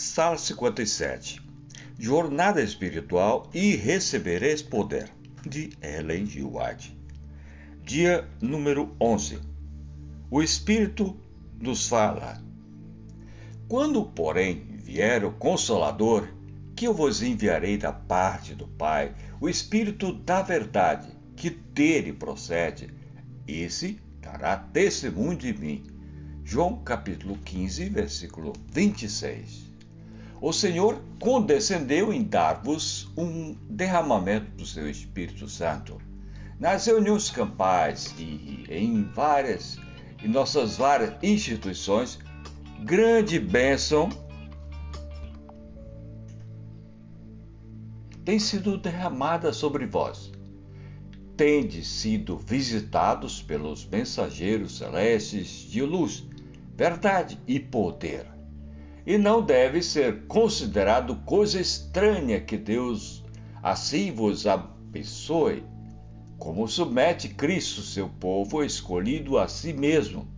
[0.00, 1.42] Sala 57
[1.98, 5.10] Jornada Espiritual e Recebereis Poder,
[5.44, 6.44] de Ellen G.
[6.44, 6.96] White.
[7.82, 9.40] Dia número 11
[10.30, 11.18] O Espírito
[11.60, 12.40] nos fala.
[13.66, 16.28] Quando, porém, vier o Consolador,
[16.76, 22.88] que eu vos enviarei da parte do Pai, o Espírito da Verdade, que dele procede,
[23.48, 25.82] esse dará testemunho de mim.
[26.44, 29.67] João capítulo 15, versículo 26
[30.40, 36.00] o Senhor condescendeu em dar-vos um derramamento do seu Espírito Santo.
[36.60, 39.78] Nas reuniões campais e em várias
[40.22, 42.18] em nossas várias instituições,
[42.80, 44.08] grande bênção
[48.24, 50.32] tem sido derramada sobre vós.
[51.36, 56.26] Tendes sido visitados pelos mensageiros celestes de luz,
[56.76, 58.37] verdade e poder
[59.08, 63.24] e não deve ser considerado coisa estranha que Deus
[63.62, 65.64] assim vos abençoe,
[66.36, 70.28] como submete Cristo, seu povo escolhido a si mesmo,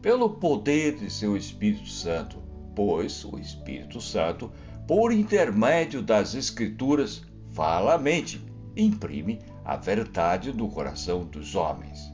[0.00, 2.38] pelo poder de seu Espírito Santo,
[2.74, 4.50] pois o Espírito Santo,
[4.88, 7.20] por intermédio das Escrituras,
[7.50, 8.42] fala a mente,
[8.74, 12.10] imprime a verdade no coração dos homens.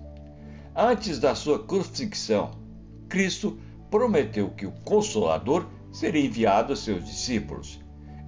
[0.75, 2.51] Antes da sua crucifixão,
[3.09, 3.57] Cristo
[3.89, 7.81] prometeu que o Consolador seria enviado a seus discípulos.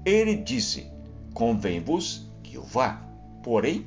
[0.03, 0.91] Ele disse:
[1.35, 3.07] Convém-vos que eu vá.
[3.45, 3.85] Porém,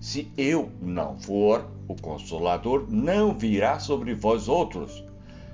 [0.00, 5.04] se eu não for, o Consolador não virá sobre vós outros.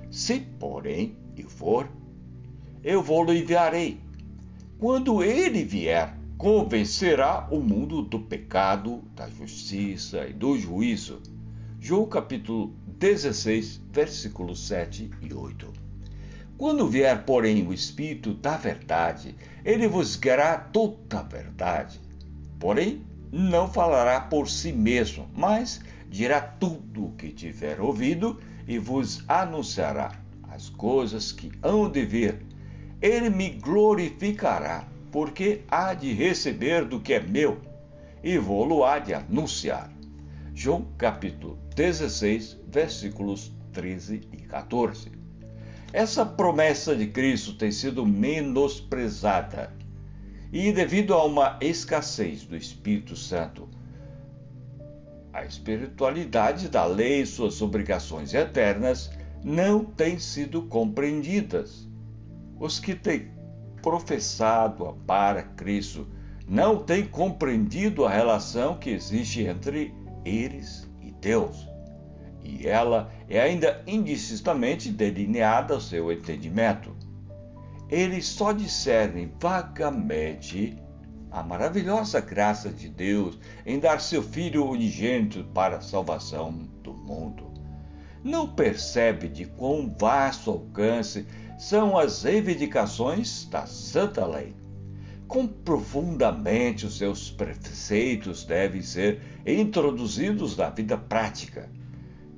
[0.09, 1.89] Se, porém, eu for,
[2.81, 3.99] eu vou-lo enviarei.
[4.79, 11.21] Quando ele vier, convencerá o mundo do pecado, da justiça e do juízo.
[11.77, 15.88] João capítulo 16, versículos 7 e 8.
[16.59, 22.01] Quando vier, porém, o Espírito da Verdade, ele vos guiará toda a verdade.
[22.59, 29.23] Porém, não falará por si mesmo, mas dirá tudo o que tiver ouvido e vos
[29.25, 30.11] anunciará
[30.49, 32.45] as coisas que hão de vir.
[33.01, 37.61] Ele me glorificará, porque há de receber do que é meu
[38.21, 39.89] e vou-lo há de anunciar.
[40.53, 45.18] João capítulo 16, versículos 13 e 14.
[45.91, 49.73] Essa promessa de Cristo tem sido menosprezada
[50.53, 53.67] e, devido a uma escassez do Espírito Santo,
[55.33, 59.09] a espiritualidade da lei e suas obrigações eternas
[59.43, 61.87] não têm sido compreendidas.
[62.59, 63.31] Os que têm
[63.81, 66.07] professado para Cristo
[66.47, 71.67] não têm compreendido a relação que existe entre eles e Deus
[72.49, 76.95] e ela é ainda indistintamente delineada ao seu entendimento.
[77.89, 80.77] Eles só discernem vagamente
[81.31, 86.51] a maravilhosa graça de Deus em dar seu Filho unigênito para a salvação
[86.81, 87.51] do mundo.
[88.23, 91.25] Não percebe de quão vasto alcance
[91.57, 94.55] são as reivindicações da Santa Lei.
[95.27, 101.69] Quão profundamente os seus preceitos devem ser introduzidos na vida prática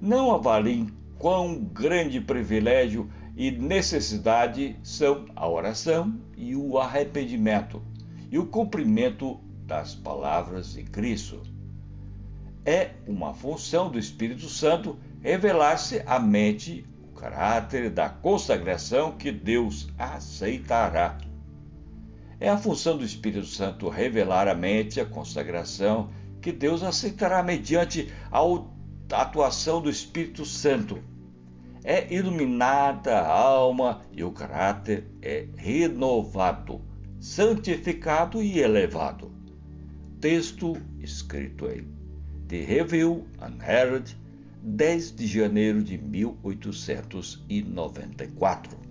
[0.01, 0.87] não avaliem
[1.19, 3.07] quão grande privilégio
[3.37, 7.81] e necessidade são a oração e o arrependimento
[8.31, 11.41] e o cumprimento das palavras de Cristo.
[12.65, 19.87] É uma função do Espírito Santo revelar-se à mente o caráter da consagração que Deus
[19.97, 21.17] aceitará.
[22.39, 26.09] É a função do Espírito Santo revelar à mente a consagração
[26.41, 28.41] que Deus aceitará mediante a
[29.13, 31.01] atuação do Espírito Santo.
[31.83, 36.79] É iluminada a alma e o caráter é renovado,
[37.19, 39.31] santificado e elevado.
[40.19, 41.87] Texto escrito em
[42.47, 44.15] The Review and Herald,
[44.61, 48.90] 10 de janeiro de 1894.